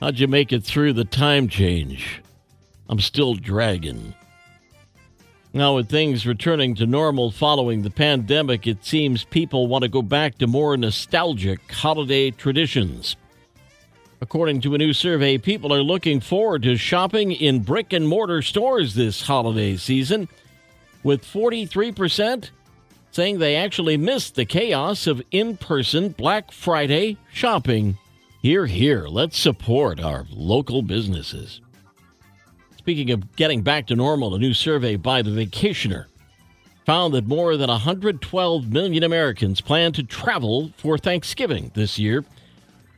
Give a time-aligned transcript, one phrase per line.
[0.00, 2.22] How'd you make it through the time change?
[2.88, 4.14] I'm still dragging.
[5.52, 10.02] Now, with things returning to normal following the pandemic, it seems people want to go
[10.02, 13.16] back to more nostalgic holiday traditions.
[14.20, 18.42] According to a new survey, people are looking forward to shopping in brick and mortar
[18.42, 20.28] stores this holiday season,
[21.02, 22.50] with 43%
[23.10, 27.98] saying they actually missed the chaos of in person Black Friday shopping.
[28.40, 31.60] Hear, hear, let's support our local businesses.
[32.76, 36.06] Speaking of getting back to normal, a new survey by The Vacationer
[36.86, 42.24] found that more than 112 million Americans plan to travel for Thanksgiving this year.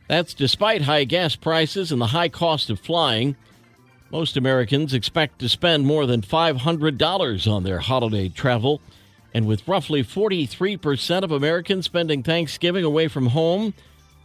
[0.07, 3.35] That's despite high gas prices and the high cost of flying.
[4.11, 8.79] Most Americans expect to spend more than $500 on their holiday travel.
[9.33, 13.73] And with roughly 43% of Americans spending Thanksgiving away from home,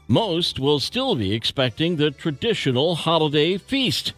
[0.08, 4.12] most will still be expecting the traditional holiday feast.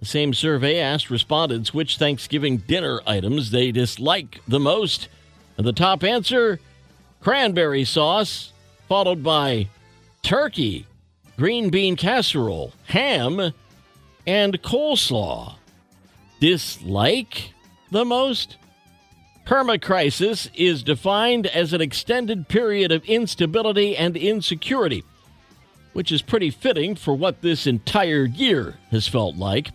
[0.00, 5.08] The same survey asked respondents which Thanksgiving dinner items they dislike the most.
[5.56, 6.60] And the top answer
[7.20, 8.52] cranberry sauce,
[8.88, 9.68] followed by
[10.22, 10.86] turkey,
[11.36, 13.52] green bean casserole, ham,
[14.26, 15.54] and coleslaw.
[16.38, 17.52] Dislike
[17.90, 18.57] the most?
[19.48, 25.04] Permacrisis is defined as an extended period of instability and insecurity,
[25.94, 29.70] which is pretty fitting for what this entire year has felt like.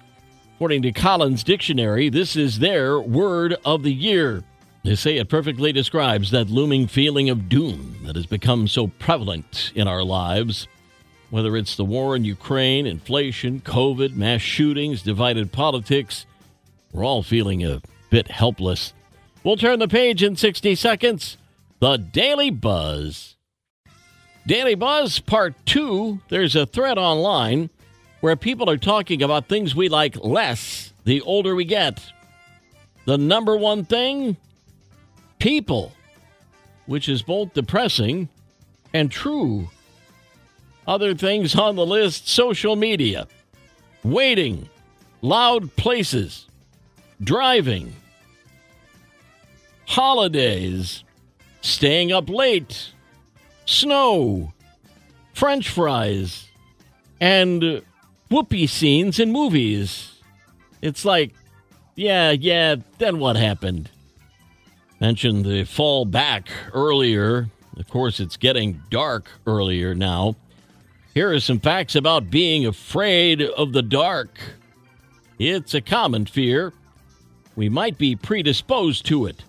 [0.53, 4.43] According to Collins Dictionary, this is their word of the year.
[4.83, 9.71] They say it perfectly describes that looming feeling of doom that has become so prevalent
[9.73, 10.67] in our lives.
[11.31, 16.27] Whether it's the war in Ukraine, inflation, COVID, mass shootings, divided politics,
[16.91, 17.81] we're all feeling a
[18.11, 18.93] bit helpless.
[19.43, 21.37] We'll turn the page in 60 seconds.
[21.79, 23.35] The Daily Buzz.
[24.47, 26.21] Daily Buzz Part 2.
[26.29, 27.69] There's a thread online
[28.21, 32.01] where people are talking about things we like less the older we get.
[33.05, 34.37] The number one thing
[35.39, 35.91] people,
[36.85, 38.29] which is both depressing
[38.93, 39.69] and true.
[40.87, 43.27] Other things on the list social media,
[44.03, 44.69] waiting,
[45.21, 46.47] loud places,
[47.21, 47.93] driving,
[49.93, 51.03] holidays,
[51.61, 52.89] staying up late,
[53.65, 54.51] snow,
[55.35, 56.47] french fries,
[57.21, 57.83] and
[58.31, 60.19] whoopee scenes in movies.
[60.81, 61.35] It's like,
[61.95, 63.91] yeah, yeah, then what happened?
[64.99, 67.49] Mentioned the fall back earlier.
[67.77, 70.35] Of course, it's getting dark earlier now.
[71.13, 74.39] Here are some facts about being afraid of the dark.
[75.37, 76.73] It's a common fear.
[77.55, 79.43] We might be predisposed to it,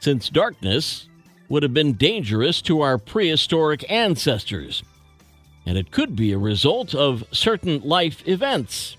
[0.00, 1.08] since darkness
[1.48, 4.82] would have been dangerous to our prehistoric ancestors
[5.66, 8.96] and it could be a result of certain life events,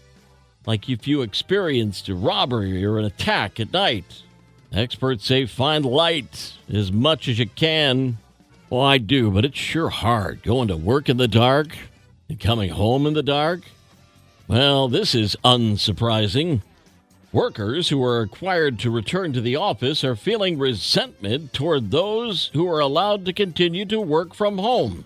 [0.65, 4.23] like if you experienced a robbery or an attack at night.
[4.71, 8.17] Experts say find light as much as you can.
[8.69, 11.75] Well, I do, but it's sure hard going to work in the dark
[12.29, 13.61] and coming home in the dark.
[14.47, 16.61] Well, this is unsurprising.
[17.33, 22.67] Workers who are required to return to the office are feeling resentment toward those who
[22.67, 25.05] are allowed to continue to work from home.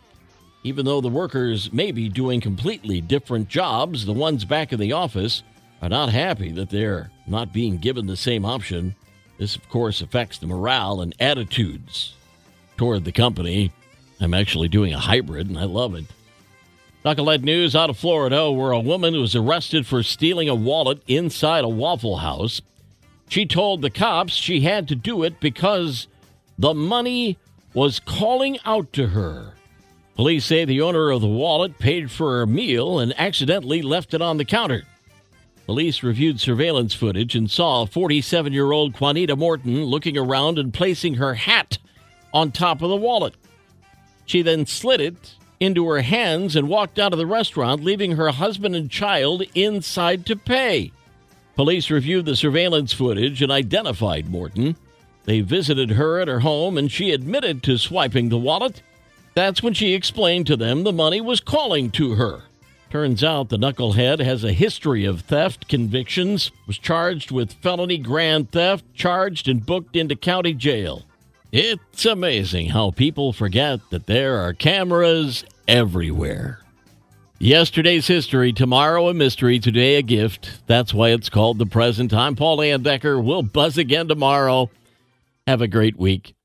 [0.64, 4.92] Even though the workers may be doing completely different jobs, the ones back in the
[4.92, 5.44] office
[5.84, 8.96] are not happy that they're not being given the same option.
[9.38, 12.16] This, of course, affects the morale and attitudes
[12.76, 13.72] toward the company.
[14.20, 16.06] I'm actually doing a hybrid, and I love it.
[17.06, 21.64] Knucklehead news out of Florida, where a woman was arrested for stealing a wallet inside
[21.64, 22.64] a Waffle House.
[23.30, 26.08] She told the cops she had to do it because
[26.58, 27.38] the money
[27.76, 29.54] was calling out to her.
[30.16, 34.22] Police say the owner of the wallet paid for a meal and accidentally left it
[34.24, 34.82] on the counter.
[35.68, 41.16] Police reviewed surveillance footage and saw 47 year old Juanita Morton looking around and placing
[41.16, 41.78] her hat
[42.34, 43.36] on top of the wallet.
[44.26, 48.30] She then slid it into her hands and walked out of the restaurant, leaving her
[48.30, 50.92] husband and child inside to pay.
[51.56, 54.76] Police reviewed the surveillance footage and identified Morton.
[55.24, 58.82] They visited her at her home and she admitted to swiping the wallet
[59.36, 62.44] that's when she explained to them the money was calling to her.
[62.90, 68.52] Turns out the knucklehead has a history of theft convictions, was charged with felony grand
[68.52, 71.04] theft, charged and booked into county jail.
[71.58, 76.60] It's amazing how people forget that there are cameras everywhere.
[77.40, 80.60] Yesterday's history, tomorrow a mystery, today a gift.
[80.68, 82.14] That's why it's called the present.
[82.14, 83.24] I'm Paul Layendecker.
[83.24, 84.70] We'll buzz again tomorrow.
[85.48, 86.36] Have a great week.